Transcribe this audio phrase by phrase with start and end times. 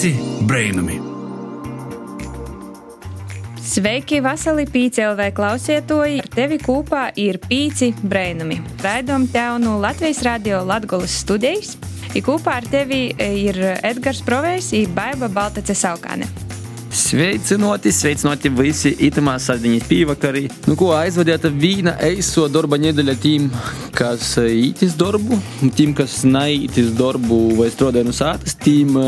[0.00, 0.16] Pīci
[0.48, 0.94] brainami!
[3.60, 6.22] Sveiki, Vasarī Pīcēlvē klausietoji!
[6.24, 8.62] Ar tevi kopā ir Pīci brainami.
[8.80, 9.28] Raidom
[9.60, 11.76] no Latvijas radio Latgolas studijas.
[12.16, 16.49] I kopā ar tevi ir Edgars Provējs un Baiba Baltace Saukāne.
[16.90, 20.40] Sveicināti, sveicināti visi itamā sardiņas pīvakarī.
[20.66, 23.44] Nu, ko aizvadiet vīna eiso darba nedēļa tiem,
[23.94, 25.38] kas ītis darbu,
[25.78, 28.98] tiem, kas naītis darbu vai strādāja no sātas, tiem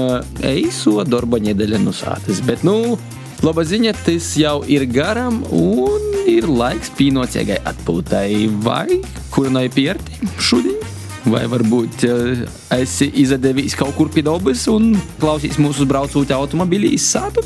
[0.46, 2.38] eiso darba nedēļa no sātas.
[2.46, 2.94] Bet, nu,
[3.42, 9.00] laba ziņa, tas jau ir garam un ir laiks pīnociegai atpūtai vai
[9.34, 10.78] kurnai pierti šodien.
[11.22, 12.46] Vai varbūt uh,
[12.78, 17.42] esi izdevies kaut kur pie dabas un klausīs mūsu braucot automobilī izsātu?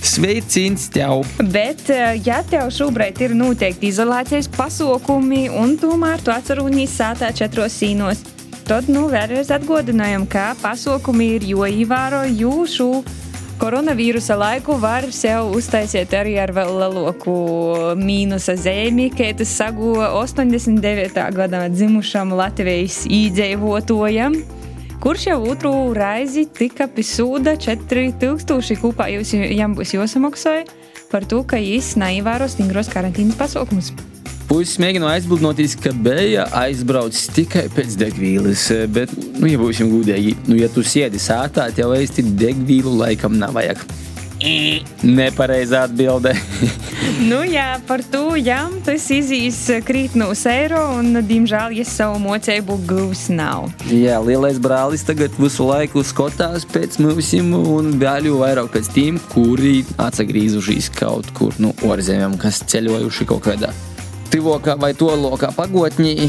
[0.00, 1.26] Sveiciens tev!
[1.52, 1.90] Bet,
[2.24, 8.22] ja tev šobrīd ir noteikti izolācijas pasākumi, un tomēr tu atceries sātā četros sīnos,
[8.64, 12.88] tad nu vēlreiz atgādinājam, ka pasākumi ir jāievēro jūsu.
[13.60, 17.34] Koronavīrusa laiku var sev uztaisīt arī ar vēl lielāku
[18.00, 21.28] mīnusa zīmi, kā tas sagūda 89.
[21.36, 24.40] gadā dzimušam Latvijas īdzīvotājam
[25.00, 30.66] kurš jau otru reizi tika pisūda 4000 kopā jūs, jām būs jāsamaksāja
[31.10, 33.94] par to, ka viņš neievēro stingros karantīnas pasaukumus.
[34.50, 40.58] Puisis mēģināja aizbildnoties, ka bija aizbraucis tikai pēc degvīlas, bet, nu, ja būsim gudīgi, nu,
[40.58, 43.84] ja tu sēdi sātā, tev īsti degvīlu laikam nav vajag.
[44.40, 46.32] Nepareizā atbildē.
[47.30, 52.78] nu, jā, par to jām tas izīs krīt no eiro, un, diemžēl, ja savu mocēju
[52.88, 53.68] gūs nav.
[53.92, 59.82] Jā, lielais brālis tagad visu laiku skatās pēc mums, un bēļu vairāk pēc tiem, kuri
[60.00, 63.74] atsagrīzušies kaut kur no nu, ārzemēm, kas ceļojuši kaut kādā
[64.30, 66.28] tuvākā vai tolokā pagotnī,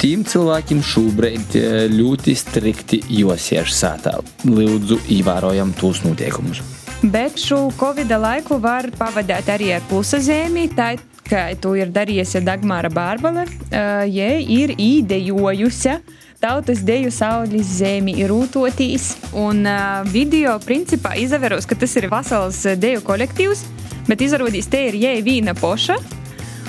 [0.00, 1.58] tiem cilvēkiem šobrīd
[1.92, 4.16] ļoti strikti josies sātā.
[4.48, 6.64] Lūdzu, ievērojam tos noteikumus.
[7.02, 10.64] Bet šo Covid laiku var pavadīt arī ar plusa zīmi.
[10.74, 10.96] Tā
[11.28, 15.94] kā to ir darījusi Dagmāra Bārbale, uh, ja ir īdejojusi.
[16.42, 22.64] Tautas deju saules zemi ir rūtotīs, un uh, video principā izvēros, ka tas ir vesels
[22.78, 23.64] deju kolektīvs,
[24.10, 25.98] bet izrādīs, te ir jēga vīna poša.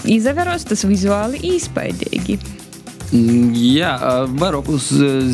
[0.09, 2.37] Izvēros tas vizuāli īspaidīgi.
[3.09, 3.95] Mm, jā,
[4.37, 4.91] vairākus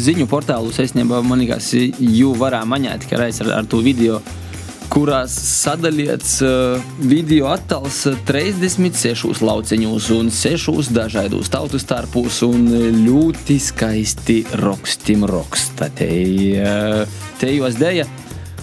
[0.07, 4.21] ziņu portālus es nebā man liekas, jū varā maņēt, ka reiz ar, ar to video
[4.95, 12.69] kurās sadalīts uh, video attēls 36 lauciņos un 6 dažādos tautu starpos un
[13.03, 15.89] ļoti skaisti rokstim roksta.
[15.95, 16.07] Te,
[17.41, 18.05] te jūs dēļ.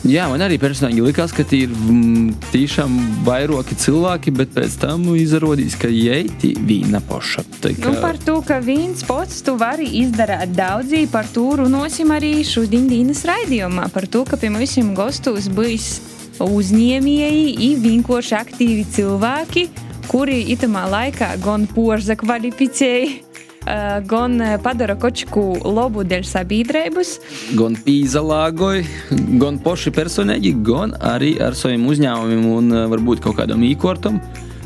[0.09, 5.05] Jā, man arī personīgi likās, ka tie ir mm, tiešām vairāki cilvēki, bet pēc tam
[5.15, 7.45] izrādījās, ka jēti vīna poša.
[7.61, 7.75] Kā...
[7.85, 12.89] Nu, par to, ka viens pats tu vari izdarīt daudzi, par to runāsim arī šodien
[12.91, 13.87] Dīnas raidījumā.
[13.95, 16.01] Par to, ka pie mums gastos bijis
[16.47, 19.67] uzņēmēji un vienkārši aktīvi cilvēki,
[20.11, 23.13] kuri itamā laikā gan porza kvalificēja.
[23.63, 27.13] Uh, gan padara kočiku labu dēļ sabiedrības,
[27.55, 28.83] gan pīzalāgoja,
[29.39, 34.19] gan paši personīgi, gan arī ar saviem uzņēmumiem un varbūt kaut kādam īkortam,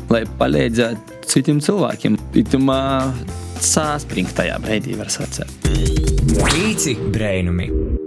[0.09, 2.17] lai palīdzētu citiem cilvēkiem.
[2.41, 2.81] Itamā
[3.61, 5.69] sāspringtajā brīdī var sacīt.
[6.41, 8.06] Pīci brēnumi!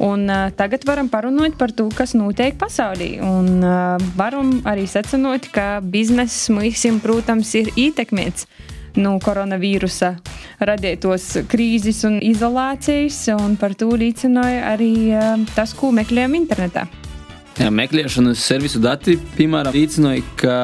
[0.00, 3.16] Un, uh, tagad varam parunāt par to, kas notiek pasaulī.
[3.22, 8.48] Un, uh, varam arī secināt, ka bizness mums, protams, ir ietekmēts
[8.96, 10.14] no koronavīrusa
[10.60, 16.88] radītos krīzes un izolācijas, un par to liecināja arī uh, tas, ko meklējam internetā.
[17.60, 20.54] Jā, meklēšanas servisu dati, piemēram, liecināja, ka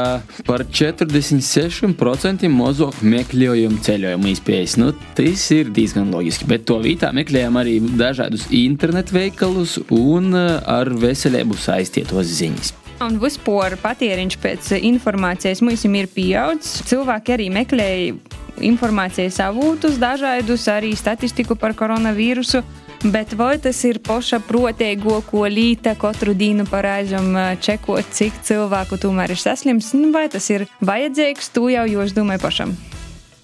[0.49, 4.78] par 46% mazāk meklējam ceļojumu iespējas.
[4.81, 10.56] Nu, tas ir diezgan loģiski, bet to vietā meklējam arī dažādus internetu veikalus un eh,
[10.65, 12.72] ar veselību saistītos ziņas.
[13.05, 16.81] Un vispār patēriņš pēc informācijas mums ir pieaudzis.
[16.88, 18.16] Cilvēki arī meklēja
[18.65, 22.65] informācijas avotus, dažādus arī statistiku par koronavīrusu.
[23.04, 27.31] Bet vai tas ir poša proteigo, ko līta katru dienu parāžam
[27.62, 32.43] čekot, cik cilvēku tomēr ir saslims, nu, vai tas ir vajadzīgs, tu jau jūs domāju
[32.43, 32.75] pašam.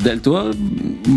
[0.04, 0.40] Dēļ to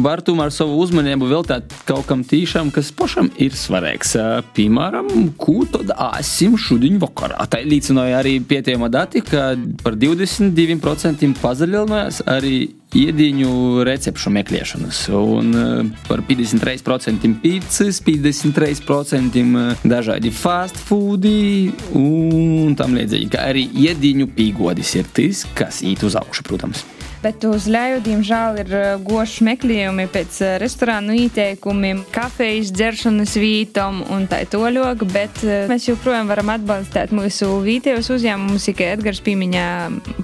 [0.06, 4.13] var tomēr savu uzmanību veltīt kaut kam tīšām, kas pašam ir svarīgs.
[4.56, 5.09] Piemēram,
[5.41, 7.41] ko tad āsim šodien vakarā.
[7.50, 12.56] Tā līdzināja arī pētījuma dati, ka par 22% pazaļinājās arī
[12.95, 15.01] iediņu recepšu meklēšanas.
[15.17, 15.51] Un
[16.07, 19.43] par 53% pīcis, 53%
[19.87, 23.31] dažādi fast foodi un tam līdzīgi.
[23.33, 26.85] Kā arī iediņu pīgodis ir tas, kas īt uz augšu, protams.
[27.23, 34.03] Bet uz leju, diemžēl, ir uh, goši meklējumi pēc uh, restorānu ieteikumiem, kafijas dzeršanas vītam
[34.13, 39.67] un tā toļok, bet uh, mēs joprojām varam atbalstīt mūsu vietējos uzņēmumus, kā Edgars pīmiņā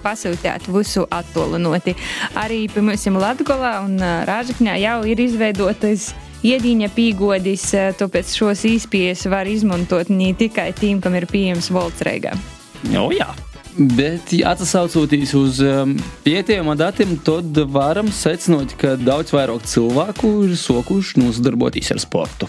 [0.06, 1.96] pasūtīt visu attolinoti.
[2.40, 3.98] Arī pie mums Latgolā un
[4.28, 6.12] Rāžakņā jau ir izveidotas
[6.46, 7.70] iedīņa pīgodis,
[8.00, 12.36] tāpēc šos īspējas var izmantot ne tikai tiem, kam ir pieejams valsts reigā.
[13.00, 13.32] O, jā.
[13.74, 20.54] Bet, ja atsaucoties uz um, pētījuma datiem, tad varam secināt, ka daudz vairāk cilvēku ir
[20.60, 22.46] sokuši nodarboties ar sportu.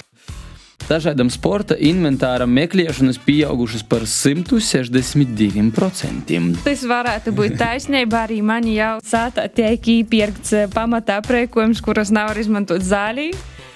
[0.85, 6.61] Dažādam sporta inventāram meklēšanas pieaugušas par 162%.
[6.67, 8.27] Tas varētu būt taisnība.
[8.27, 13.33] Arī man jau sāta tiek iepirkts pamatā aprēkojums, kuras nav izmantot zālī.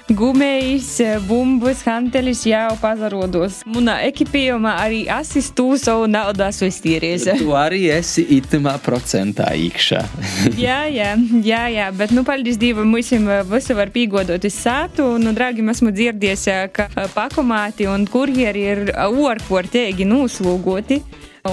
[0.09, 3.59] Gumējs, bumbas, hantelis jau pazarodos.
[3.69, 7.27] Manā ekipējumā arī asistu savu naudu svestīries.
[7.37, 10.01] Tu arī esi itamā procentā iekšā.
[10.67, 11.13] jā, jā,
[11.45, 13.13] jā, jā, bet, nu, paldies Dievam, mums
[13.53, 15.11] visi var pīgodot uz sātu.
[15.21, 21.03] Nu, draugi, esmu dzirdējis, ka pakomāti un kurjeri ir orportēgi noslūgoti.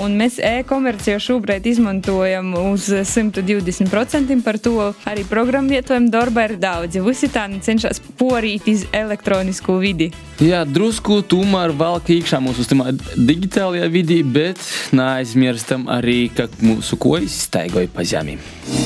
[0.02, 4.36] Un mēs e-komerciju šobrīd izmantojam uz 120%.
[4.46, 7.00] Par to arī programmietojuma darba ir daudz.
[7.06, 10.12] Visi tā cenšas porīt iz elektronisku vidi.
[10.44, 12.68] Jā, drusku tomēr valk iekšā mūsu
[13.16, 14.62] digitālajā vidī, bet
[14.96, 18.40] neaizmirstam arī, ka mūsu kojas staigoja pa zemi.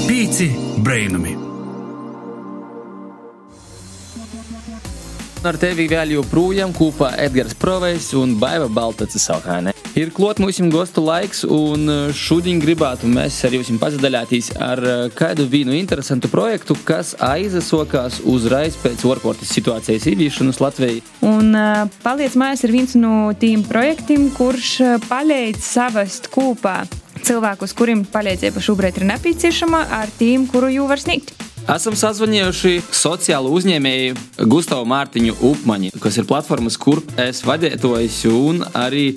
[0.09, 0.51] Pīci
[0.85, 1.48] brainami!
[5.39, 9.71] Ar tevi vēl joprojām kopā Edgars Provejs un Baiva Baltacis Salhāne.
[9.95, 15.06] Ir klot mūsu gostu laiks, un uh, šodien gribētu mēs ar jums pasadalīties ar uh,
[15.15, 21.00] kādu vienu interesantu projektu, kas aizsākās uzreiz pēc orportas situācijas ieviešanas Latvijā.
[21.24, 24.75] Un uh, paliec mājās ir viens no tiem projektiem, kurš
[25.07, 26.81] palīdz savast kopā
[27.24, 31.31] cilvēkus, kuriem palīdzība šobrīd ir nepieciešama, ar tiem, kuru jau var sniegt.
[31.69, 34.16] Esam sazvanījuši sociālo uzņēmēju
[34.50, 39.12] Gustavu Mārtiņu Upmaņu, kas ir platformas, kur es vadītājs un arī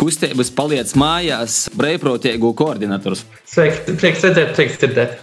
[0.00, 3.26] kustības paliec mājās brīvprātīgu koordinators.
[3.44, 5.18] Sveiki, prieks redzēt, prieks dzirdēt.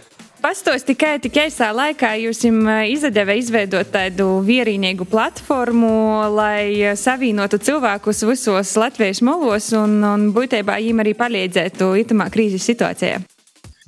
[0.45, 5.89] Pastos tikai tik īsā laikā jūs izdevā izveidot tādu vienīgu platformu,
[6.38, 13.25] lai savienotu cilvēkus visos Latvijas molos un, un būtībā viņiem arī palīdzētu itamā krīzes situācijā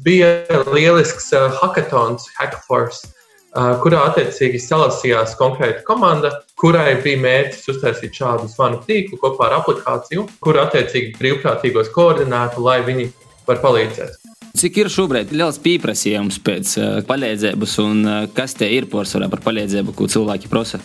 [0.03, 3.07] bija lielisks uh, hackathons, Hackforce,
[3.55, 9.59] uh, kurā attiecīgi salasījās konkrēta komanda, kurai bija mērķis uztaisīt šādu zvanu tīklu kopā ar
[9.61, 13.11] aplikāciju, kur attiecīgi brīvprātīgos koordinētu, lai viņi
[13.47, 14.17] var palīdzēt.
[14.57, 19.45] Cik ir šobrīd liels pieprasījums pēc uh, palīdzības, un uh, kas te ir porcelāna par
[19.45, 20.81] palīdzību, ko cilvēki prasa?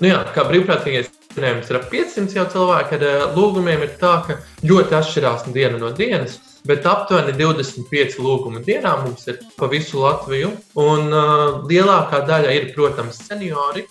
[0.00, 4.16] Nu jā, kā brīvprātīgais minējums ir ap 500 jau cilvēki, ar uh, lūgumiem ir tā,
[4.26, 10.02] ka ļoti atšķirās diena no dienas bet aptuveni 25 lūgumu dienā mums ir pa visu
[10.02, 10.52] Latviju.
[10.80, 13.86] Un uh, lielākā daļa ir, protams, seniori,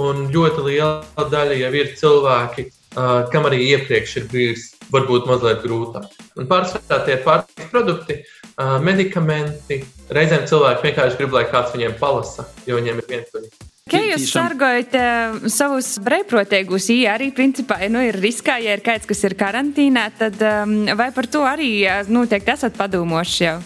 [0.00, 5.64] un ļoti liela daļa jau ir cilvēki, uh, kam arī iepriekš ir bijis varbūt mazliet
[5.64, 6.10] grūtāk.
[6.36, 8.20] Un pārsvarā tie pārtikas produkti,
[8.56, 9.82] uh, medikamenti.
[10.10, 13.69] Reizēm cilvēki vienkārši grib, lai kāds viņiem palasa, jo viņiem ir vientuļi.
[13.90, 16.86] Kā jūs sargājat uh, savus brīvprātīgus?
[16.94, 21.10] Ja arī principā nu, ir riskā, ja ir kāds, kas ir karantīnā, tad um, vai
[21.14, 21.72] par to arī
[22.06, 23.58] noteikti esat padomājuši jau?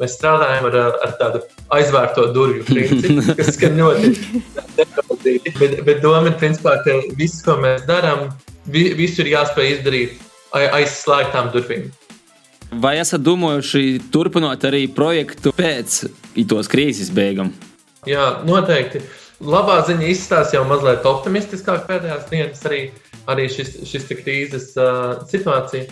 [0.00, 4.10] Mēs strādājam ar, ar tādu aizvērto durvju principu, kas skan ļoti
[4.80, 5.52] nepatīkami.
[5.60, 8.26] Bet, bet doma ir, principā, ka viss, ko mēs darām,
[8.66, 10.18] vi, visu ir jāspēj izdarīt
[10.56, 11.86] aiz slēgtām durvīm.
[12.82, 16.02] Vai esat domājuši turpināt arī projektu pēc
[16.50, 17.54] tos krīzes beigām?
[18.06, 19.00] Jā, noteikti.
[19.00, 22.80] Uh, Labā ziņa izstāsta jau mazliet optimistiskāk pēdējās dienas, arī,
[23.28, 25.90] arī šis, šis krīzes uh, situācija.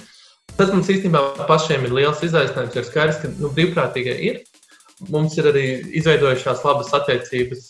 [0.56, 4.40] Tas mums īstenībā pašiem ir liels izaicinājums, jo skaidrs, ka nu, brīvprātīgie ir.
[5.10, 5.66] Mums ir arī
[6.00, 7.68] izveidojušās labas attiecības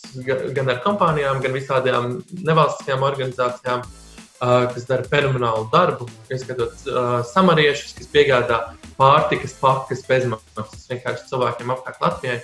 [0.55, 6.07] gan ar kompānijām, gan visādām nevalstiskajām organizācijām, uh, kas dara fenomenālu darbu.
[6.31, 8.61] Ieskatot uh, samariešus, kas piegādā
[8.95, 12.39] pārtikas pakas bezmaksas vienkārši cilvēkiem apkārt Latvijai.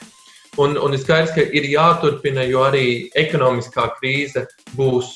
[0.60, 4.44] Un, un ir skaidrs, ka ir jāturpina, jo arī ekonomiskā krīze
[4.76, 5.14] būs,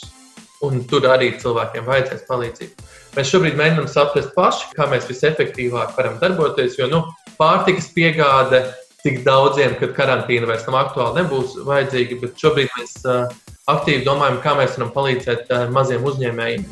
[0.63, 2.86] un tur arī cilvēkiem vajadzēs palīdzību.
[3.18, 7.01] Mēs šobrīd mēģinām saprast paši, kā mēs visefektīvāk varam darboties, jo nu,
[7.39, 8.62] pārtikas piegāde
[9.04, 12.22] tik daudziem, kad karantīna vairs nav aktuāla, nebūs vajadzīga.
[12.24, 13.27] Bet šobrīd mēs uh,
[13.75, 16.63] aktīvi domājam, kā mēs varam palīdzēt uh, maziem uzņēmējiem,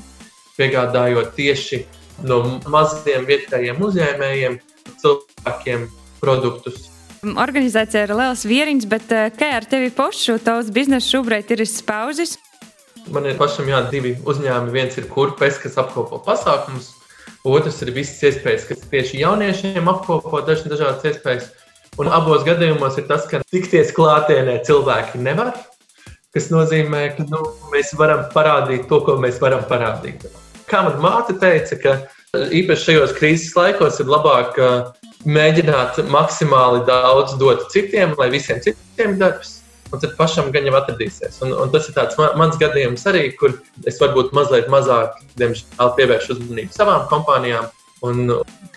[0.56, 1.84] piegādājot tieši
[2.32, 2.40] no
[2.72, 4.58] maziem vietējiem uzņēmējiem,
[5.04, 5.88] cilvēkiem
[6.24, 6.93] produktus
[7.24, 10.36] Organizācija ir liels vieriņš, bet eh, kā ar tevi pašu?
[10.44, 12.36] Tavs biznesa šobrīd ir izpauzis.
[13.16, 14.74] Man ir pašam jā, divi uzņēmumi.
[14.76, 16.90] Viens ir kurpes, kas apkopo pasākumus,
[17.48, 21.48] otrs ir visas iespējas, kas tieši jauniešiem apkopo dažādas iespējas.
[22.02, 25.54] Un abos gadījumos ir tas, ka tikties klātienē cilvēki nevar.
[26.36, 27.40] Tas nozīmē, ka nu,
[27.72, 30.26] mēs varam parādīt to, ko mēs varam parādīt.
[30.68, 31.96] Kā manā māte teica, ka
[32.34, 34.60] īpaši šajos krīzes laikos ir labāk
[35.26, 39.60] mēģināt maksimāli daudz dot citiem, lai visiem citiem darbs
[39.94, 41.38] un tad pašam gan jau atradīsies.
[41.46, 43.54] Un, un tas ir tāds man, mans gadījums arī, kur
[43.90, 47.70] es varbūt mazliet mazāk, diemžēl, pievēršu uzmanību savām kompānijām.
[48.04, 48.26] Un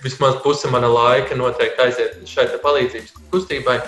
[0.05, 3.81] vismaz puse mana laika noteikti aiziet šai palīdzības kustībai,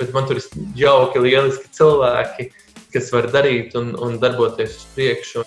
[0.00, 0.48] bet man tur ir
[0.80, 2.48] jauki, lieliski cilvēki,
[2.96, 5.44] kas var darīt un, un darboties uz priekšu.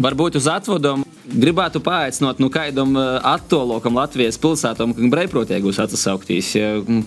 [0.00, 6.54] Varbūt uz atvadumu gribētu paaicināt nu, kādam eh, attolokam Latvijas pilsētam, ka brīvprātīgos atsauktīs,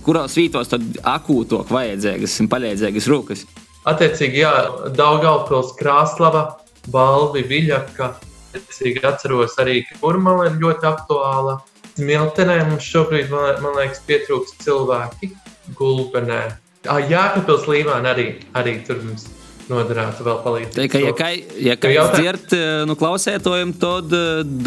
[0.05, 3.45] kurās vītos tad akūtok vajadzīgas un palīdzīgas rokas.
[3.89, 4.53] Attiecīgi, jā,
[4.95, 6.43] Daugaupils, Krāslava,
[6.91, 8.13] Balvi, Viļaka.
[8.49, 11.59] Attiecīgi atceros arī, ka Urmala ir ļoti aktuāla.
[11.95, 15.31] Smiltenē mums šobrīd, man, man liekas, pietrūkst cilvēki.
[15.77, 16.43] Gulbenē.
[16.88, 19.27] Ah, Jākapils Līvāna arī, arī tur mums
[19.71, 20.77] noderētu vēl palīdzēt.
[20.77, 21.29] Tā kā, ja, kā,
[21.63, 22.55] ja kā dzird,
[22.89, 24.13] nu, klausētojiem, tad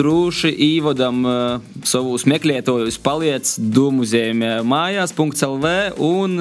[0.02, 1.24] droši īvadam
[1.88, 6.38] savus meklētojus paliec Dūmuzējumā mājās.lv un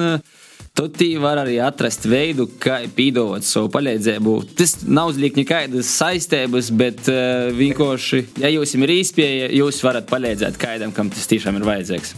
[0.72, 4.36] Tad tī var arī atrast veidu, kā pīdot savu palīdzību.
[4.56, 10.56] Tas nav uzliek nekādas saistības, bet uh, vienkārši, ja jums ir īspēja, jūs varat palīdzēt
[10.62, 12.16] kādam, kam tas tiešām ir vajadzīgs.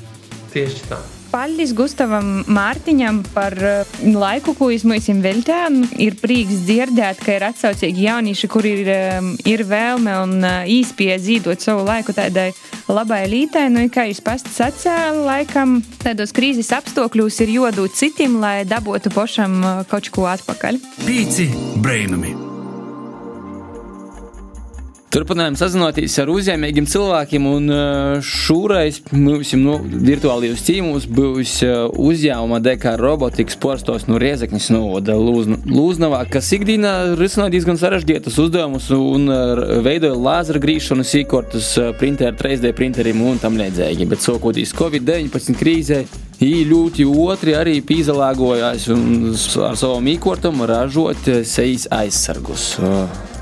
[0.55, 1.03] Tieši tā.
[1.35, 5.97] Paldies Gustavam Mārtiņam par uh, laiku, ko jūs mums veltījāt.
[5.99, 8.93] Ir prieks dzirdēt, ka ir atsaucīgi jaunieši, kuri ir,
[9.51, 12.53] ir vēlme un uh, īspēja zīdot savu laiku tādai
[12.87, 13.67] labai lītai.
[13.75, 19.59] Nu, kā jūs pats sacījāt, laikam tādos krīzes apstākļos ir jodūt citiem, lai dabūtu pašam
[19.59, 20.83] uh, kaut ko atpakaļ.
[21.03, 21.51] Pīci
[21.83, 22.44] brainami!
[25.15, 32.59] Turpinājām sazināties ar uzņēmējiem cilvēkiem, un uh, šoreiz mums no virtuālajos cīmos būs uh, uzņēmuma
[32.65, 39.63] DK robotikas porstos no Riezekņas novada Lūznavā, kas ikdienā risināja diezgan sarežģītus uzdevumus un uh,
[39.87, 44.11] veidoja lāzera grīšanu sīkortus printeru, 3D printeriem un tam līdzīgi.
[44.11, 46.03] Bet sokoties Covid-19 krīzē,
[46.45, 49.33] Ļoti otri arī pīzalāgojās un
[49.65, 52.75] ar savam īkortam ražot sejas aizsargus.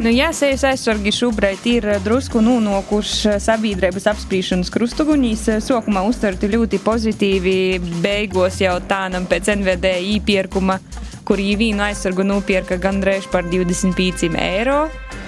[0.02, 5.49] Nu, jā, sejas aizsargi šobrīd ir drusku nonākuši sabiedrības apspriešanas krustugunīs.
[5.66, 7.56] Sākumā uztverti ļoti pozitīvi,
[8.04, 10.78] beigās jau tādam pēc NVD īpirkuma,
[11.26, 14.87] kur īvīnu aizsargu nopirka gandrīz par 25 eiro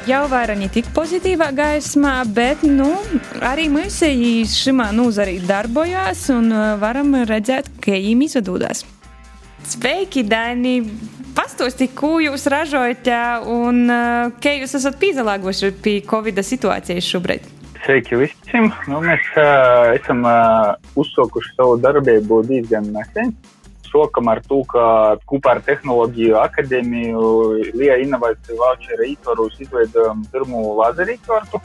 [0.09, 2.91] jau vairāk ne tik pozitīvā gaismā, bet nu,
[3.45, 4.03] arī mēs
[4.53, 8.85] šimā nozarī darbojās un uh, varam redzēt, ka viņiem izdodas.
[9.65, 10.83] Sveiki, Daini!
[11.35, 13.09] Pastāstiet, ko jūs ražojat
[13.51, 17.49] un uh, kā jūs esat pielāgojuši pie Covid situācijas šobrīd?
[17.85, 18.71] Sveiki visiem!
[18.91, 23.33] Nu, mēs uh, esam uh, uzsākuši savu darbību diezgan nesen.
[23.33, 23.54] Uh,
[23.95, 24.85] sokam ar to, ka
[25.31, 27.29] kopā ar Tehnoloģiju akadēmiju
[27.79, 31.63] Lieja inovāciju voucheru ītvarus izveidojam pirmo lazerīkortu.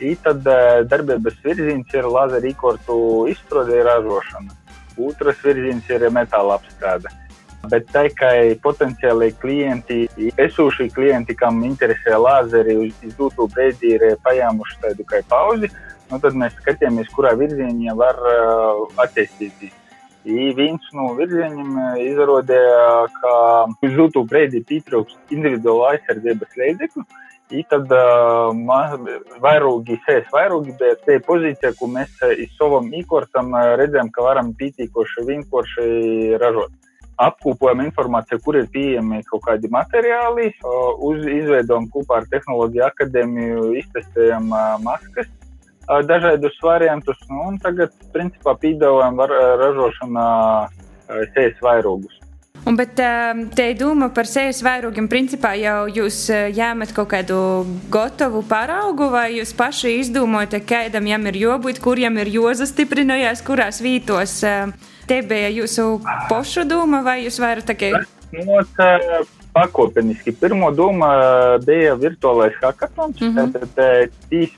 [0.00, 0.58] I tad e,
[0.88, 2.94] darbības virziens ir lazerīkortu
[3.32, 4.56] izstrāde ražošana.
[5.00, 7.12] Otrs virziens ir metāla apstrāde.
[7.68, 8.30] Bet tā kā
[8.64, 10.06] potenciāli klienti,
[10.40, 15.68] esošie klienti, kam interesē lāzeri, uz doto brīdi ir paņēmuši tādu kā pauzi,
[16.08, 19.76] nu tad mēs skatāmies, kurā virzienā var uh, attīstīties.
[20.24, 23.32] I viens no virzieniem izrādīja, ka
[23.86, 27.04] uz jūtu brīdi pietrūkst individuāla aizsardzības līdzekļu.
[27.50, 28.52] I tad uh,
[29.42, 35.26] vairāki sēž vairāki, bet te pozīcija, ko mēs iz savam īkortam redzam, ka varam pietiekoši
[35.32, 35.88] vienkārši
[36.38, 36.76] ražot.
[37.20, 40.52] Apkopojam informāciju, kur ir pieejami kaut kādi materiāli,
[41.08, 44.46] uz izveidojam kopā ar Tehnoloģiju akadēmiju, iztestējam
[44.84, 45.28] maskas,
[46.06, 47.18] dažādus variantus.
[47.28, 49.20] Nu, tagad, principā, piedāvājam
[49.64, 50.26] ražošanā
[51.34, 52.16] sēnes vairogus.
[52.68, 55.08] Un, bet te ir doma par sejas vairogiem.
[55.08, 57.38] Principā jau jūs ņemat kaut kādu
[57.92, 64.42] gatavu paraugu, vai jūs paši izdomājat, kādam jam ir jābūt, kuriem ir jāzastiprinājās, kurās vītos.
[65.08, 65.88] Te bija jūsu
[66.28, 67.94] pošu doma, vai jūs varat tā kā?
[68.76, 68.90] Tā,
[69.54, 70.34] pakāpeniski.
[70.40, 73.52] Pirmā doma eh, bija virtuālais hackathons, mm -hmm.
[73.52, 74.54] tad trīs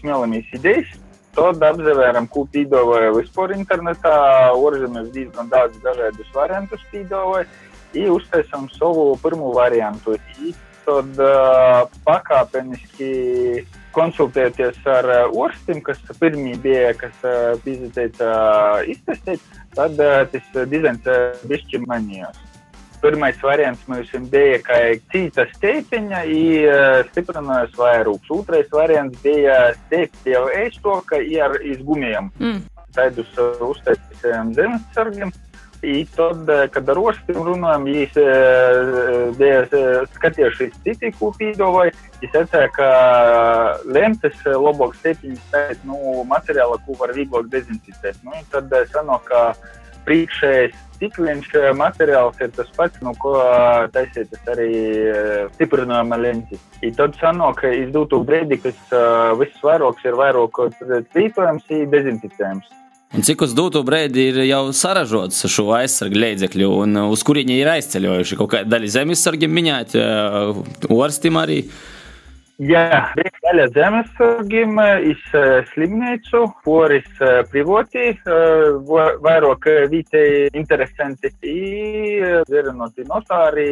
[0.00, 0.98] smēlamies idejas.
[1.32, 4.16] Tad apzvērām, ko pīdāvāja vispār internetā.
[4.52, 7.46] Ārzemēs diezgan daudz dažādus variantus pīdāvāja.
[7.94, 10.18] I uztaisām savu pirmo variantu.
[10.44, 10.52] I
[10.84, 13.64] tad uh, pakāpeniski
[13.96, 17.56] konsultēties ar orstim, kas pirmie bija, kas uh,
[18.20, 19.40] uh, iztestēt,
[19.76, 22.51] tad uh, tas dizains uh, bišķi mainījās.
[23.02, 24.76] Pirmais variants mums bija, ka
[25.10, 28.30] cita stiepiņa ir stiprinājusi vairākus.
[28.36, 32.30] Otrais variants bija stiept jau ēstoka ar izgumiem.
[32.38, 32.60] Mm.
[32.94, 35.34] Tādus e, uztaisījām zemesargiem.
[35.82, 38.18] I tad, kad ar ostiem runājam, viņš
[39.34, 39.80] bija
[40.14, 41.88] skatījušies citi, ko pīdovai.
[42.22, 42.90] Es redzēju, ka
[43.90, 45.98] lentes labāk stepiņas tēt, nu,
[46.30, 48.22] materiāla, ko var vieglāk dezinficēt.
[48.22, 49.42] Nu, tad sanāk, ka
[50.06, 53.34] priekšējais stikliņš materiāls ir tas pats, no ko
[53.94, 54.68] taisītas arī
[55.56, 56.60] stiprinājuma lentes.
[56.82, 58.78] I tad sanāk, ka izdūtu brīdi, kas
[59.40, 60.62] viss vairāks ir vairāk
[61.16, 62.70] lietojams, ir dezinficējams.
[63.12, 67.68] Un cik uz doto brīdi ir jau saražots šo aizsargu līdzekļu, un uz kuriem ir
[67.74, 70.00] aizceļojuši kaut kāda daļa zemesargi minēti,
[70.88, 71.58] orstim arī?
[72.62, 73.08] Jā,
[73.42, 74.76] daļa zemesargiem
[75.10, 75.22] iz
[75.72, 77.08] slimnīcu, poris
[77.50, 78.12] privoti,
[79.26, 81.32] vairāk vietēji interesanti,
[82.50, 83.66] zerinoti notāri,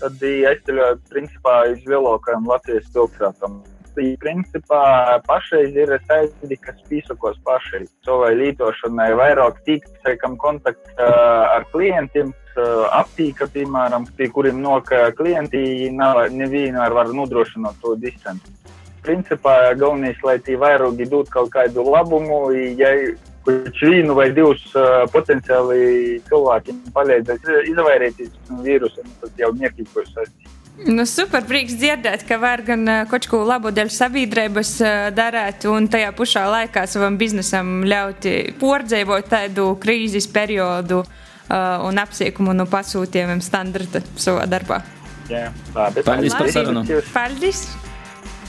[0.00, 3.60] tad aizceļoja principā iz lielākajām Latvijas pilsētām
[3.94, 11.66] principā pašreiz ir saistīti, kas pīsakos pašai savai lītošanai, vairāk tīkls, kam kontakts uh, ar
[11.72, 18.56] klientiem, uh, aptīka, piemēram, pie kuriem nok klienti nav, nevienmēr var nodrošināt to distanci.
[19.02, 22.94] Principā galvenais, lai tie vairogi dod kaut kādu labumu, ja
[23.42, 30.61] kurš vienu vai divus uh, potenciāli cilvēkiem palīdzēs izvairīties no vīrusa, tas jau niekīkojas saistīt.
[30.82, 34.72] Nu, super prieks dzirdēt, ka var gan kaut ko labu dēļ sabiedrības
[35.14, 38.26] darīt, un tajā pašā laikā savam biznesam ļaut
[38.58, 44.82] pordzēvot tādu krīzes periodu uh, un apsīkumu no pasūtījumiem standarta savā darbā.
[45.30, 46.02] Jā, labi.
[46.08, 46.84] Paldies par sarunu.
[47.12, 47.66] Paldies!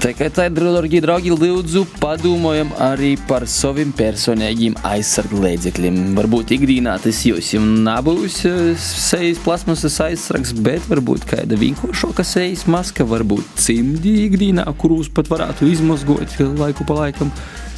[0.03, 6.01] Tikai tā, draugi, draugi, lūdzu, padomājam arī par saviem personīgiem aizsargu līdzekļiem.
[6.17, 7.53] Varbūt ikdienā tas jums
[7.86, 8.41] nebūs
[8.83, 15.72] sejas plasmasas aizsargs, bet varbūt kāda vienkāršāka sejas maska, varbūt cimdi ikdienā, kurus pat varētu
[15.72, 17.31] izmazgot laiku pa laikam.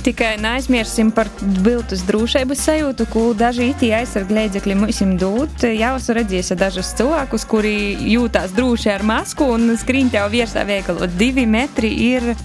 [0.06, 1.26] Tikai neaizmirsīsim par
[1.66, 5.66] viltus drošības sajūtu, ko daži itī aizsarga līdzekļi mums dod.
[5.66, 7.74] Jau esmu redzējis dažus cilvēkus, kuri
[8.14, 11.10] jūtās droši ar masku un skrien tev virsā veikalu.
[11.18, 12.38] Divi metri ir uh,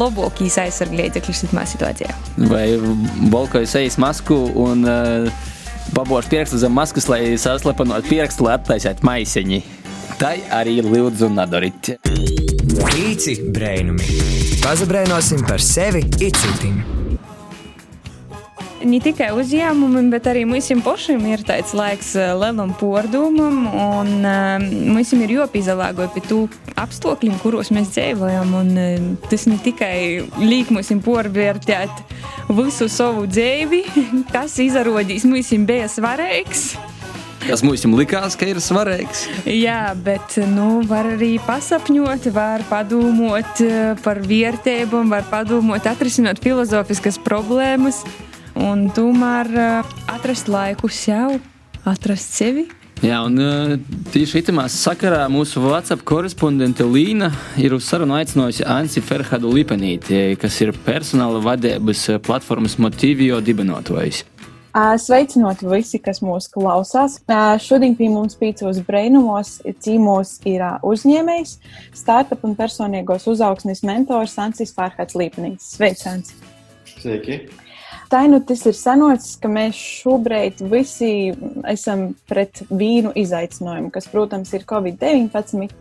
[0.00, 2.16] labākais aizsarga līdzeklis šajā situācijā.
[2.48, 2.64] Vai
[3.34, 5.28] balkoju sejas masku un uh,
[5.92, 9.60] babošu pirkstu zem maskas, lai saslepenot pirkstu, lai attaisētu maisiņi.
[10.22, 11.98] Tai arī lūdzu nadariet.
[12.92, 14.04] Īci brēnumi.
[14.60, 16.82] Pazabrēnosim par sevi icitim.
[18.84, 24.60] Ne tikai uzņēmumam, bet arī mums pašiem ir tāds laiks lielam pārdomam, un uh,
[24.92, 26.42] mums ir jāpīzalāgo pie tū
[26.82, 28.52] apstākļiem, kuros mēs dzīvojam.
[28.60, 32.04] Un, uh, tas ne tikai liek mums pārvērtēt
[32.52, 33.86] visu savu dzīvi,
[34.34, 36.74] kas izrādīs mums bija svarīgs
[37.46, 39.26] kas mums likās, ka ir svarīgs.
[39.48, 47.18] Jā, bet nu, var arī pasapņot, var padomāt eh, par vērtībām, var padomāt, atrisināt filozofiskas
[47.22, 48.02] problēmas
[48.58, 51.40] un tomēr eh, atrast laiku sev,
[51.88, 52.68] atrast sevi.
[53.02, 53.76] Jā, un eh,
[54.14, 60.60] tieši šajā sakarā mūsu WhatsApp korespondente Līna ir uz sarunu aicinājusi Ansi Ferhadu Lipenīti, kas
[60.62, 64.22] ir personāla vadības platformas Motivio dibinotājs.
[64.72, 67.18] Sveicinot visi, kas mūs klausās.
[67.60, 71.58] Šodien pie mums pīcos brēnumos cīmos ir uzņēmējs,
[71.96, 75.74] startup un personīgos uzaugsmes mentors Ansis Pārhats Līpenīts.
[75.76, 76.32] Sveicināts!
[76.94, 77.42] Sveiki!
[78.12, 81.32] Tā nu tas ir sanocis, ka mēs šobrīd visi
[81.68, 85.72] esam pret vīnu izaicinājumu, kas, protams, ir Covid-19,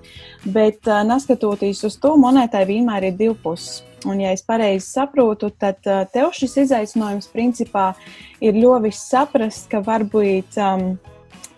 [0.51, 3.81] bet neskatoties uz to, monētai vienmēr ir divi puses.
[4.09, 7.91] Un, ja es pareizi saprotu, tad uh, tev šis izaicinājums principā
[8.41, 10.95] ir ļoti saprast, ka varbūt um,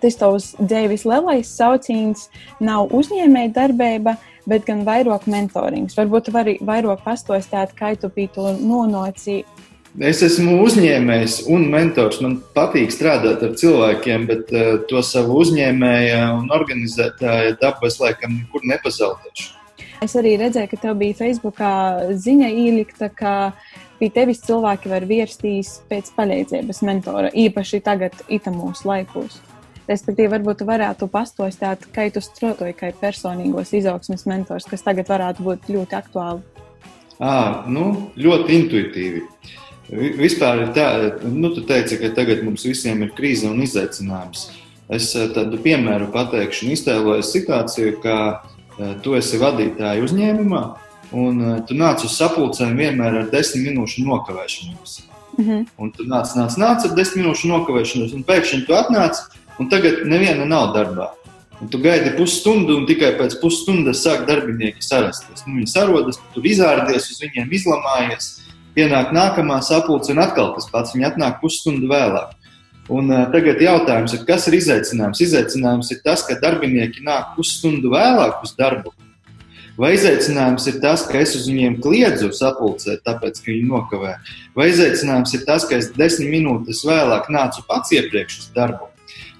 [0.03, 2.27] tas tavs dzīves lielais sauciens
[2.59, 4.17] nav uzņēmēja darbība,
[4.49, 5.95] bet gan vairāk mentorings.
[5.95, 9.43] Varbūt tu vari vairāk pastostāt, kā tu biji to nonāci.
[10.03, 12.19] Es esmu uzņēmējs un mentors.
[12.25, 18.41] Man patīk strādāt ar cilvēkiem, bet uh, to savu uzņēmēju un organizētāju dabu es laikam
[18.41, 19.62] nekur nepazaudēšu.
[20.03, 21.71] Es arī redzēju, ka tev bija Facebookā
[22.19, 23.33] ziņa ielikta, ka
[24.01, 29.39] pie tevis cilvēki var vērsties pēc palīdzības mentora, īpaši tagad, itamos laikos.
[29.87, 35.45] Respektīvi, varbūt tu varētu pastostāt, kā tu strādāji kā personīgos izaugsmes mentors, kas tagad varētu
[35.47, 36.43] būt ļoti aktuāli.
[37.23, 39.25] À, nu, ļoti intuitīvi.
[40.19, 40.87] Vispār tā,
[41.27, 44.49] nu, tu teici, ka tagad mums visiem ir krīze un izaicinājums.
[44.91, 48.52] Es tādu piemēru pateikšu, iztēlojos situāciju, ka Eh,
[49.03, 50.61] tu esi vadītāja uzņēmumā,
[51.13, 55.01] un eh, tu nāc uz sapulcēm vienmēr ar desmit minūšu nokavēšanos.
[55.37, 55.65] Mm -hmm.
[55.77, 59.21] Un tu nāc, nāc, nāc ar desmit minūšu nokavēšanos, un pēkšņi tu atnāc,
[59.59, 61.09] un tagad neviena nav darbā.
[61.61, 65.45] Un tu gaidi pusstundu, un tikai pēc pusstundas sāk darbinieki sarasties.
[65.47, 68.39] Nu, viņi sarodas, tu tur izārdies, uz viņiem izlamājies.
[68.75, 70.95] Pienāk nākamā sapulce, un atkal tas pats.
[70.95, 72.33] Viņi atnāk pusstundu vēlāk.
[72.91, 75.21] Un, uh, tagad jautājums ir, kas ir izaicinājums?
[75.23, 78.91] Izaicinājums ir tas, ka darbinieki nāk pusstundu vēlāk uz darbu.
[79.79, 84.17] Vai izaicinājums ir tas, ka es uz viņiem kliedzu sapulcē, tāpēc, ka viņi nokavē?
[84.53, 88.91] Vai izaicinājums ir tas, ka es desmit minūtes vēlāk nācu pats iepriekš uz darbu?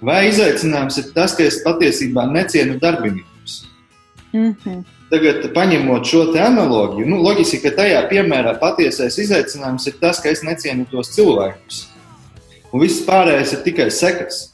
[0.02, 3.68] Vai izaicinājums ir tas, ka es patiesībā necienu darbiniekus?
[4.34, 4.84] Mm -hmm.
[5.10, 10.42] Tagad, paņemot šo analogiju, nu, loģiski, ka tajā piemērā patiesais izaicinājums ir tas, ka es
[10.44, 11.93] necienu tos cilvēkus.
[12.74, 14.48] Un viss pārējais ir tikai sekas.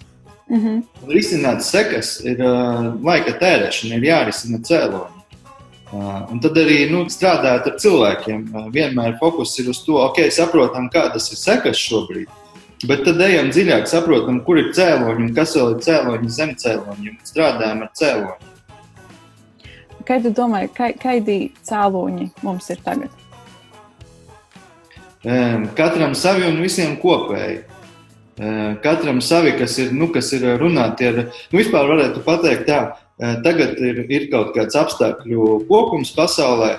[0.49, 0.83] Mm -hmm.
[1.03, 5.19] Un risināt sekas ir uh, laika tērēšana, ir jārisina cēloņi.
[5.89, 10.19] Uh, un tad arī nu, strādājot ar cilvēkiem, uh, vienmēr fokus ir uz to, ok,
[10.31, 12.27] saprotam, kādas ir sekas šobrīd.
[12.87, 17.17] Bet tad ejam dziļāk, saprotam, kur ir cēloņi un kas vēl ir cēloņi zem cēloņiem.
[17.23, 18.49] Strādājam ar cēloņiem.
[20.07, 23.09] Kā tu domā, kādi cēloņi mums ir tagad?
[25.75, 27.68] Katram savi un visiem kopēji.
[28.83, 32.79] Katram savi, kas ir, nu, kas ir runāti ar, nu, vispār varētu pateikt tā,
[33.43, 36.77] tagad ir, ir kaut kāds apstākļu kopums pasaulē,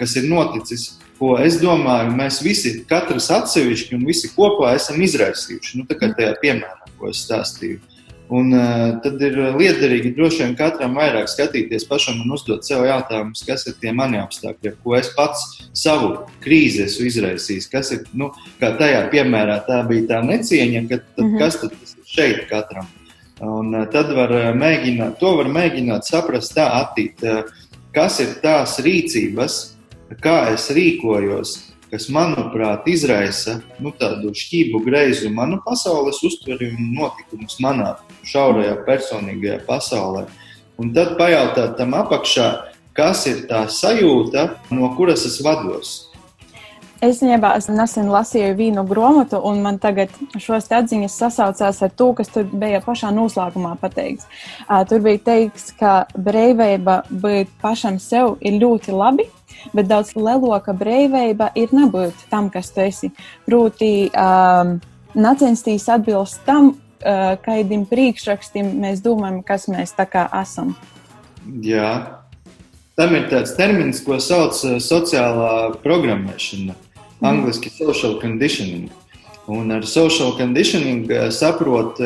[0.00, 5.78] kas ir noticis, ko es domāju, mēs visi, katrs atsevišķi un visi kopā esam izraisījuši.
[5.78, 7.78] Nu, tā kā tajā piemērā, ko es stāstīju.
[8.26, 13.44] Un, uh, tad ir liederīgi droši vien katram vairāk skatīties pašam un uzdot sev jautājumus,
[13.46, 15.44] kas ir tie mani apstākļi, ko es pats
[15.78, 17.68] savu krīzi esmu izraisījis.
[17.70, 21.38] Kas ir, nu, kā tajā piemērā, tā bija tā necieņa, ka, tad, mm -hmm.
[21.44, 22.90] kas tad ir šeit katram.
[23.46, 27.46] Un, uh, tad var mēģināt, to var mēģināt saprast tā attīt, uh,
[27.94, 29.60] kas ir tās rīcības,
[30.18, 37.60] kā es rīkojos, kas, manuprāt, izraisa nu, tādu šķību greizu manu pasaules uztveri un notikumus
[37.62, 37.94] manā
[38.26, 40.26] šaurajā personīgajā pasaulē.
[40.82, 42.48] Un tad pajautāt tam apakšā,
[42.96, 45.96] kas ir tā sajūta, no kuras es vados.
[46.96, 52.30] Es īstenībā nesen lasīju vienu grāmatu, un man tagad šos atziņas sasaucās ar to, kas
[52.32, 54.24] tur bija pašā noslēgumā pateikts.
[54.88, 59.28] Tur bija teikts, ka brīvība būt pašam sev ir ļoti labi,
[59.74, 63.10] bet daudz lielāka brīvība ir nebūt tam, kas tu esi.
[63.46, 64.76] Proti, um,
[65.16, 70.74] nacensties atbilst tam, uh, kādiem priekšrakstiem mēs domājam, kas mēs tā kā esam.
[71.62, 72.22] Jā.
[72.96, 77.26] Tam ir tāds termins, ko sauc par sociālā programmēšana, mm.
[77.28, 78.88] angļuiski social conditioning.
[79.46, 82.00] Un ar social conditioning saprot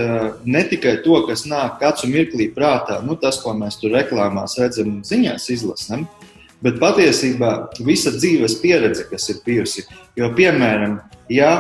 [0.45, 4.91] ne tikai to, kas nāk katru mirklī prātā, nu, tas, ko mēs tur reklāmās redzam
[4.91, 6.05] un ziņās izlasām,
[6.65, 7.53] bet patiesībā
[7.87, 9.87] visa dzīves pieredze, kas ir bijusi.
[10.19, 10.99] Jo, piemēram,
[11.33, 11.53] ja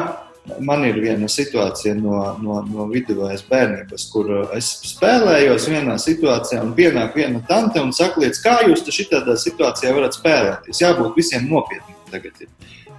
[0.65, 6.73] man ir viena situācija no, no, no viduvājas bērnības, kur es spēlējos vienā situācijā, un
[6.77, 10.83] pienāk viena tante un saka, lietas, kā jūs šādā situācijā varat spēlēties.
[10.83, 11.99] Jābūt visiem nopietniem.
[12.11, 12.51] Tagad ir.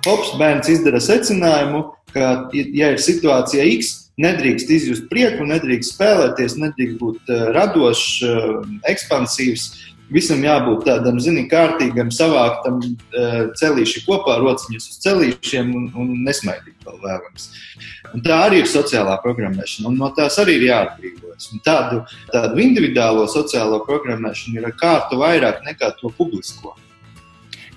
[0.06, 1.84] Hops, bērns izdara secinājumu,
[2.14, 8.64] ka, ja ir situācija X, nedrīkst izjust prieku, nedrīkst spēlēties, nedrīkst būt uh, radošs, uh,
[8.90, 9.68] ekspansīvs
[10.12, 16.86] visam jābūt tādam, zinām, kārtīgam, savāktam, eh, celīši kopā, rociņus uz celīšiem un, un nesmaidīt
[16.86, 17.50] vēl vēlams.
[18.14, 21.52] Un tā arī ir sociālā programmēšana, un no tās arī ir jāatbrīvojas.
[21.54, 22.02] Un tādu,
[22.34, 26.76] tādu individuālo sociālo programmēšanu ir kārtu vairāk nekā to publisko.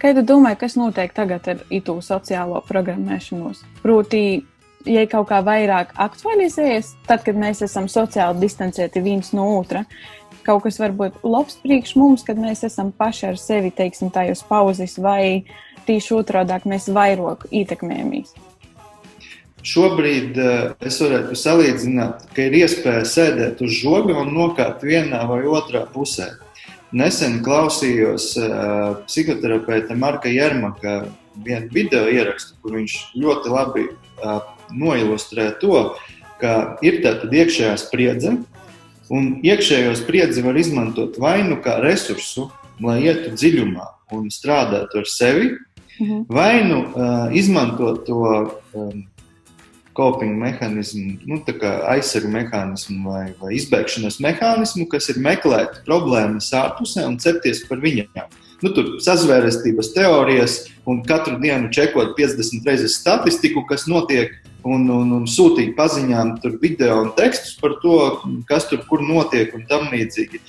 [0.00, 3.62] Kā jūs domājat, kas notiek tagad ar itu sociālo programmēšanos?
[3.80, 4.24] Proti,
[4.84, 9.84] ja kaut kā vairāk aktualizējas, tad, kad mēs esam sociāli distancēti viens no otra,
[10.46, 14.98] kaut kas varbūt labs priekš mums, kad mēs esam paši ar sevi, teiksim, tajos pauzes,
[15.02, 15.44] vai
[15.88, 18.34] tieši otrādi mēs vairāk ietekmējamies?
[19.64, 25.40] Šobrīd uh, es varētu salīdzināt, ka ir iespēja sēdēt uz žoga un nokāpt vienā vai
[25.48, 26.34] otrā pusē.
[26.92, 31.06] Nesen klausījos uh, psihoterapeita Marka Jermaka
[31.46, 34.44] vienu video ierakstu, kur viņš ļoti labi uh,
[34.76, 35.94] noilustrē to,
[36.42, 38.36] ka ir tāda iekšējā spriedze,
[39.12, 42.48] Un iekšējo spriedzi var izmantot vai nu kā resursu,
[42.82, 45.50] lai ietu dziļumā un strādātu ar sevi,
[46.00, 46.24] mhm.
[46.28, 48.22] vai nu uh, izmantot to
[48.72, 49.04] um,
[49.94, 51.38] coping mehānismu, nu,
[51.94, 58.32] aizsargu mehānismu vai, vai izbēgšanas mehānismu, kas ir meklēt problēmas ārpusē un cepties par viņām.
[58.64, 60.56] Nu, tur sazvērestības teorijas
[60.88, 64.32] un katru dienu čekot 50 reizes statistiku, kas notiek
[64.64, 67.98] un, un, un sūtīt paziņām video un tekstus par to,
[68.48, 70.42] kas tur kur notiek un tam līdzīgi.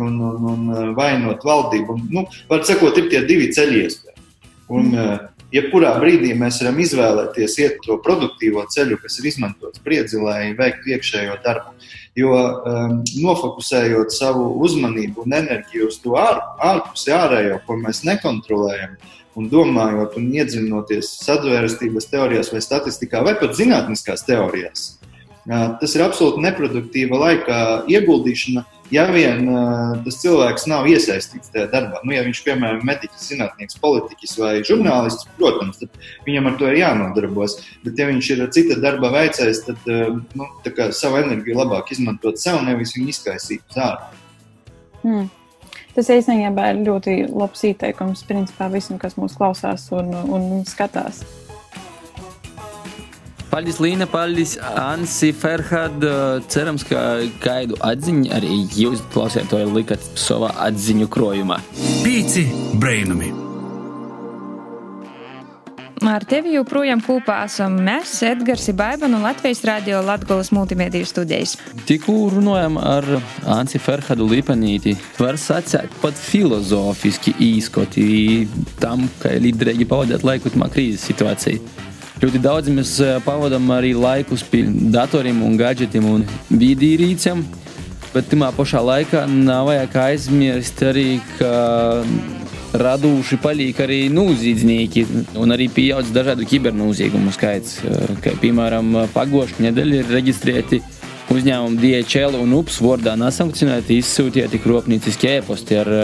[0.00, 1.98] Un, un, un uh, vainot valdību.
[1.98, 4.14] Un, nu, var sakot, ir tie divi ceļi iespēja.
[4.72, 5.28] Un, mm.
[5.52, 10.94] Jebkurā brīdī mēs varam izvēlēties iet to produktīvo ceļu, kas ir izmantots spriedzi, lai veiktu
[10.94, 11.74] iekšējo darbu.
[12.16, 16.40] Jo um, nofokusējot savu uzmanību un enerģiju uz to ār,
[16.72, 23.36] ārpusi ārējo, ko mēs nekontrolējam, uh, un domājot un iedziļinoties sadarbības teorijās vai statistikā, vai
[23.40, 24.90] pat zinātniskās teorijās,
[25.42, 27.56] Tas ir absolūti neproduktīva laika
[27.90, 28.62] ieguldīšana,
[28.94, 29.48] ja vien
[30.04, 31.98] tas cilvēks nav iesaistīts tajā darbā.
[32.06, 36.70] Nu, ja viņš, piemēram, ir mediķis, zinātnieks, politiķis vai žurnālists, protams, tad viņam ar to
[36.70, 37.58] ir jānodarbojas.
[37.82, 39.92] Bet, ja viņš ir cita darba veicējs, tad
[40.38, 40.50] nu,
[40.94, 44.12] savu enerģiju labāk izmantot sev, nevis viņu izkaisīt uz ārā.
[45.02, 45.26] Hmm.
[45.92, 51.20] Tas īstenībā ir ļoti labs ieteikums principā visam, kas mūs klausās un, un skatās.
[53.52, 56.00] Paldies, Līna, paldies, Ansi, Ferhad.
[56.48, 61.60] Cerams, ka kādu atziņu arī jūs klausētāji likat savā atziņu krojumā.
[62.00, 62.48] Pīci
[62.80, 63.41] brainami!
[66.02, 71.52] Ar tevi joprojām kopā esam mēs, Edgars Baiba no Latvijas Rādio Latvijas multimediju studijas.
[71.86, 73.06] Tikko runājam ar
[73.46, 78.48] Ansi Ferhadu Lipanīti, var sacēt pat filozofiski īskoti
[78.82, 81.62] tam, ka līderīgi pavadāt laiku krīzes situācijā.
[82.22, 87.46] Ļoti daudz mēs pavadām arī laikus pie datoriem, un gadgetiem un vidīrīciem.
[88.12, 92.02] Bet tajā pašā laikā nav vajag aizmirst arī, ka
[92.72, 95.04] raduši paliek arī noziedznieki
[95.40, 97.80] un arī pieaudz dažādu kibernoziegumu skaits.
[98.24, 100.82] Kā, piemēram, pagājušajā nedēļā ir reģistrēti
[101.32, 105.96] uzņēmumi DHL un UPS vārdā nesankcionēti izsūtīti kropnieciski e-pasti ar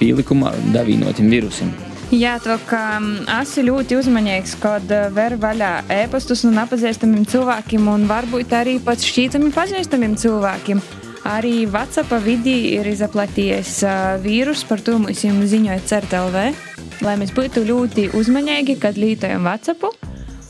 [0.00, 1.72] pielikumā davīnotiem virusiem.
[2.12, 2.98] Jā, to kā
[3.38, 5.70] esi ļoti uzmanīgs, kad eh, ver vaļā
[6.02, 10.82] e-pastus no nepazīstamiem cilvēkiem un varbūt arī pat šķītami pazīstamiem cilvēkiem.
[11.22, 13.76] Arī WhatsApp vidī ir izaplatījies
[14.24, 16.38] vīrus, par to mums ziņoja CERTLV,
[17.06, 19.92] lai mēs būtu ļoti uzmanīgi, kad lietojam WhatsApp.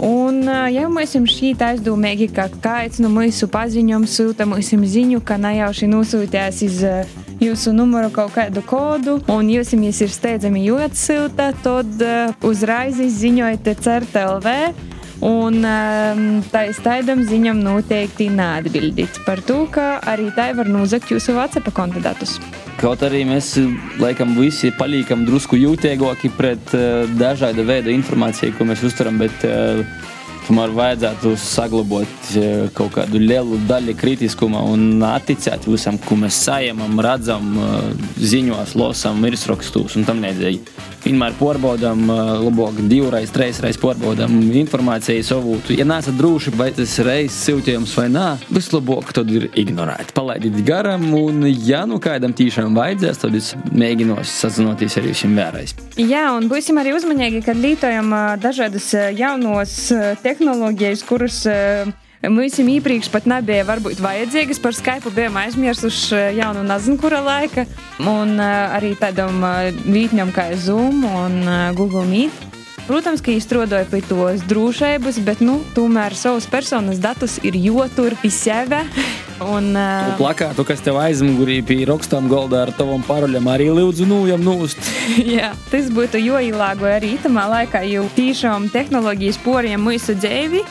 [0.03, 0.41] Un,
[0.73, 5.91] ja mēs esam šī aizdomīgi, ka kāds no mūsu paziņām sūta mums ziņu, ka nejauši
[5.93, 6.81] nosūtījās iz
[7.43, 12.07] jūsu numuru kaut kādu kodu, un jūs jums ir steidzami jāatsūta, tad
[12.49, 14.57] uzreiz ziņojiet CERTLV.
[15.23, 21.37] Un um, tā iztaidam ziņam noteikti neatbildīt par to, ka arī tā var nozagt jūsu
[21.37, 22.41] WhatsApp konta datus.
[22.81, 23.53] Kaut arī mēs
[24.03, 29.85] laikam visi paliekam drusku jūtīgāki pret uh, dažāda veida informāciju, ko mēs uztveram, bet uh,
[30.47, 37.01] tomēr vajadzētu saglabāt uh, kaut kādu lielu daļu kritiskuma un atticēt visam, ko mēs saimam,
[37.05, 40.91] redzam, uh, ziņos, lasām, virsrakstos un tam līdzīgi.
[41.03, 42.05] Vienmēr pārbaudām,
[42.45, 45.57] labāk divreiz, trīsreiz pārbaudām informāciju savu.
[45.75, 50.13] Ja neesat droši, vai tas ir reizes siltījums vai nē, vislabāk tad ir ignorēt.
[50.15, 55.75] Palaidiet garām, un ja nu kādam tiešām vajadzēs, tad es mēģināšu sazināties ar jums vēlreiz.
[55.99, 60.32] Jā, un būsim arī uzmanīgi, kad lietojam dažādas jaunos tehnoloģijas,
[61.09, 61.43] kuras
[62.23, 64.61] Mums iepriekš pat nebija varbūt vajadzīgas.
[64.63, 67.65] Par Skype bijām aizmirsuši jau no nezinu, kura laika.
[67.99, 69.43] Un uh, arī tādam
[69.83, 71.43] vītņam kā Zoom un
[71.75, 72.53] Google Meet.
[72.87, 78.31] Protams, ka izstrādāju pie tos drošības, bet nu, tomēr savus personas datus ir jotur pie
[78.35, 78.81] sevi.
[79.49, 84.45] Un, uh, plakātu, kas tev aizmugurī bija rakstām galdā ar tavam paroļam, arī lūdzu nūjam
[84.45, 84.81] nūst.
[85.37, 90.65] Jā, tas būtu jo ilāgo arī tamā laikā, jo tiešām tehnoloģijas poriem mūsu dzīvi.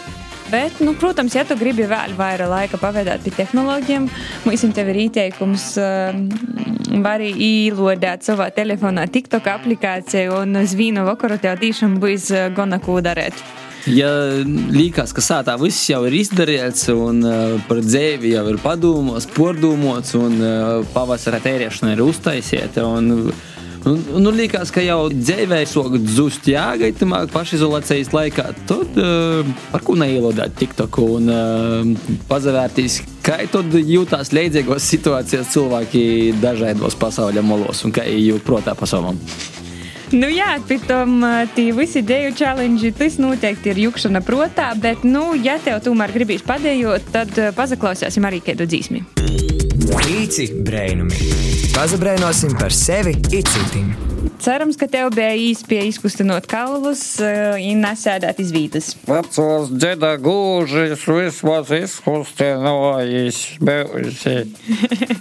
[0.51, 4.09] Bet, nu, protams, ja tu gribi vēl vairāk laika pavadīt pie tehnoloģiem,
[4.43, 11.61] mums ir ieteikums, uh, var arī īlodēt savā telefonā TikTok aplikāciju un zvīnu vakaru tev
[11.63, 13.39] tiešām būs gana ko darīt.
[13.89, 14.09] Ja
[14.45, 20.13] liekas, ka sātā viss jau ir izdarīts, un uh, par dzīvi jau ir padomāts, pordomāts,
[20.17, 22.85] un uh, pavasara tērēšana ir uztaisīta.
[22.85, 23.31] Un,
[24.21, 28.51] nu, liekas, ka jau dzīvē ir zust jāgaita pašizolācijas laikā.
[28.69, 36.03] Tad uh, par ko neielodēt TikToku un uh, pazavērtīs, kā tad jūtās līdzīgos situācijās cilvēki
[36.43, 39.17] dažādos pasaules molos un kā jūt protā pasaulē.
[40.11, 41.21] Nu jā, pēc tam
[41.55, 46.43] tie visi dēļu challenge, tas noteikti ir jukšana protā, bet, nu, ja tev tomēr gribīs
[46.43, 49.05] padējot, tad pazaklausīsim arī kādu dzīsmi.
[49.91, 51.31] Pīci brēnumi.
[51.71, 54.10] Pazabrēnosim par sevi itcitim.
[54.41, 58.89] Cerams, ka tev bija īspēja izkustinot kaulus uh, un nesēdēt iz vītas.
[59.07, 64.35] Vecos dzeda gūžas vismaz izkustinojis bijusi.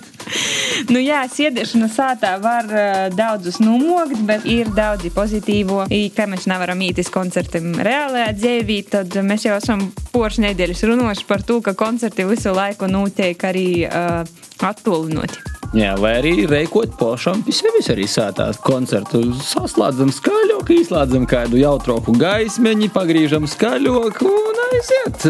[0.92, 5.86] nu jā, sēdēšana sātā var uh, daudzus nomogt, bet ir daudzi pozitīvo.
[5.88, 11.28] I, ka mēs nevaram ītis koncertam reālajā dzīvī, tad mēs jau esam porš nedēļas runājuši
[11.30, 14.20] par to, ka koncerti visu laiku notiek arī uh,
[14.60, 15.49] attolinoti.
[15.70, 19.20] Jā, vai arī reikot pašam pie sevis arī sētās koncertu.
[19.38, 25.26] Saslēdzam skaļoku, izslēdzam kādu jautroku gaismeņu, pagriežam skaļoku un aiziet.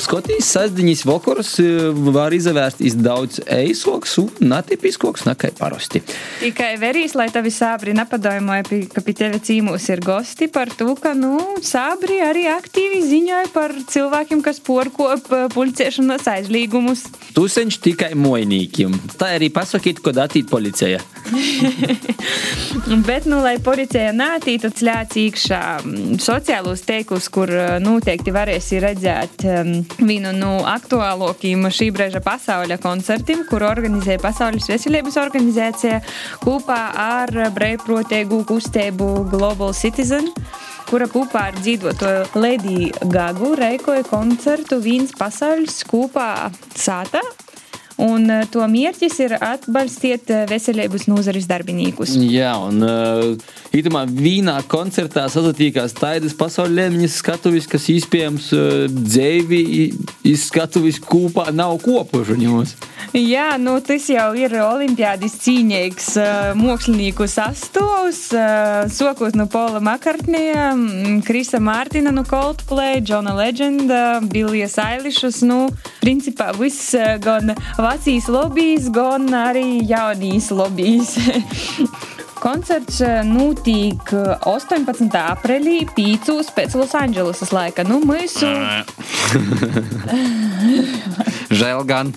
[0.00, 1.52] Skotīs sasdiņas vakars
[2.14, 6.02] var izvērst daudz eisoks un netipiskoks nekai parasti.
[6.40, 11.14] Tikai verīs, lai tavi sābri nepadomoja, ka pie tevi cīmūs ir gosti par to, ka,
[11.18, 17.06] nu, sābri arī aktīvi ziņoja par cilvēkiem, kas porkop puļciešanas aizlīgumus.
[17.36, 18.94] Tuseņš tikai mojnīkiem.
[19.20, 21.02] Tā arī pasakīt, ko datīt policija.
[23.08, 25.62] Bet, nu, lai policija nātītu slēdz iekšā
[26.22, 27.50] sociālos teiklus, kur
[27.82, 35.18] noteikti varēs redzēt um, vienu no aktuālākajiem šī brīža pasaules koncertiem, kur organizē Pasaules veselības
[35.20, 36.00] organizācija
[36.44, 40.32] kopā ar brīvprātīgu kustību Global Citizen
[40.86, 47.22] kura kopā ar dzīvoto Lady Gagu reikoja koncertu Vīnas pasaules kopā sātā.
[48.02, 52.12] Un uh, to mērķis ir atbalstīt uh, veselības nozares darbiniekus.
[52.28, 59.62] Jā, un uh, itamā vīnā koncertā sazatīkās taidas pasaules līmeņa skatuvis, kas iespējams uh, dzēvi
[60.26, 62.76] izskatuvis kopā nav kopušaņos.
[63.16, 68.22] Jā, nu tas jau ir olimpiādas cīņīgs uh, mākslinieku sastāvs.
[68.34, 70.72] Uh, sokot no Paula Makartnija,
[71.26, 75.42] Krisa Mārtina no Coldplay, Džona Legenda, Billijas Ailišas.
[75.46, 75.66] Nu,
[76.02, 81.16] principā viss gan vecīs lobbyis, gan arī jaunīs lobbyis.
[82.36, 85.08] Koncerts notiek 18.
[85.20, 87.84] aprīlī, pīcūs pēc Losandželosas laika.
[87.88, 88.46] Nu, mūsu.
[91.60, 92.12] Žēl gan.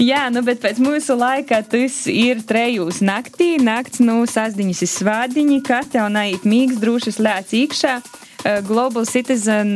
[0.00, 3.54] Jā, nu, bet pēc mūsu laika tas ir trejūs naktī.
[3.62, 7.94] Nakts, nu, sasdiņas ir svādiņi, kas tev naiet mīgs, droši slēdz iekšā.
[8.66, 9.72] Global Citizen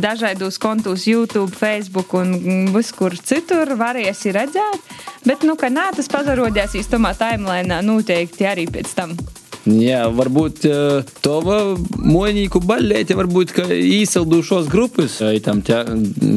[0.00, 2.32] dažādos kontos, YouTube, Facebook un
[2.72, 4.96] viskur citur varēs redzēt.
[5.28, 9.16] Bet, nu, ka nē, tas pazarodēs īstumā timelinā noteikti arī pēc tam.
[9.62, 15.60] Jā, varbūt uh, tava monīku baļķēte, varbūt īsaldušos grupas tam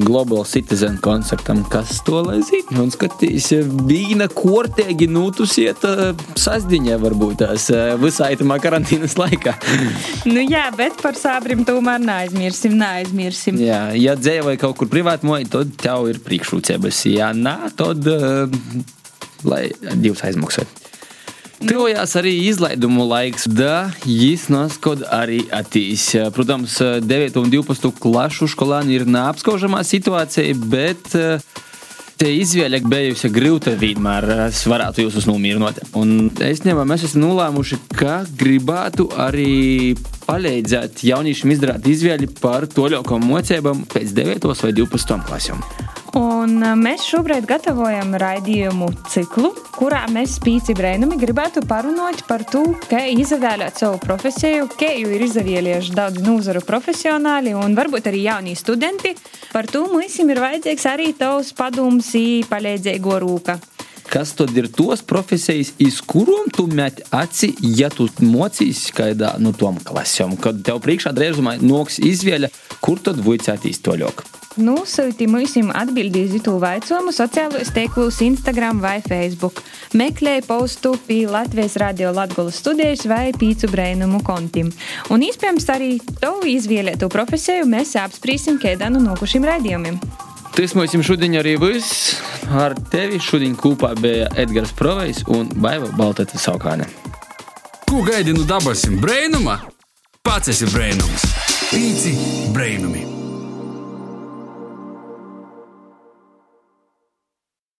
[0.05, 2.83] Global Citizen koncertam, kas to lai zina.
[2.83, 3.49] Un skatīs,
[3.89, 9.55] vīna kortēgi nūtusiet uh, sasdiņā, varbūt tās uh, visai tamā karantīnas laikā.
[10.29, 13.57] nu jā, bet par sābrim tomēr neaizmirsim, neaizmirsim.
[13.65, 17.05] Jā, ja dzēvoja kaut kur privāti moji, tad tev ir priekšrūcības.
[17.09, 18.45] Ja nā, tad uh,
[19.49, 20.85] lai divas aizmaksāt.
[21.65, 26.11] Tuvojās arī izlaidumu laiks, da jis naskod arī atīs.
[26.35, 31.15] Protams, 9 un 12 klašu skolāni ir neapskaužamā situācija, bet
[32.21, 34.29] te izvēle bijusi grūta vienmēr.
[34.45, 35.81] Es varētu jūs nomierināt.
[35.97, 39.95] Un es domāju, mēs esam nolēmuši, ka gribētu arī
[40.29, 45.65] palīdzēt jauniešiem izdarīt izvēli par toļākām mocībām pēc 9 vai 12 klasēm.
[46.15, 53.01] Un mēs šobrīd gatavojam raidījumu ciklu, kurā mēs spīci brēnumi gribētu parunāt par to, kā
[53.11, 59.11] izvēlēt savu profesiju, kā jau ir izvēlējuši daudz nozaru profesionāļi un varbūt arī jaunie studenti.
[59.51, 62.13] Par to mums ir vajadzīgs arī tavs padoms,
[62.47, 63.57] palīdzīgo rūka.
[64.07, 69.49] Kas tad ir tos profesijas, iz kurām tu met aci, ja tu mocīsi kādā no
[69.49, 74.44] nu, tom klasēm, kad tev priekšā drēzumā noks izvēle, kur tad vajadzētu iztoļok?
[74.55, 79.59] Nosūti mums atbildīs uz to jautājumu sociālajos tīklos, Instagram vai Facebook.
[79.91, 84.71] Meklēj postu pie Latvijas radio Latvijas studijas vai pīcu brēnumu kontim.
[85.11, 85.89] Un iespējams arī
[86.21, 89.99] tavu izvēlēto profesiju mēs apspriesim kādā no nokušiem raidījumiem.
[90.55, 92.15] Tas mums šodien arī viss.
[92.47, 96.87] Ar tevi šodien kopā bija Edgars Provejs un Baiva Baltata Saukāne.
[97.89, 99.59] Ko gaidi no dabasim brēnuma?
[100.23, 101.27] Pats esi brēnums.
[101.73, 102.15] Pīci
[102.55, 103.24] brēnumi!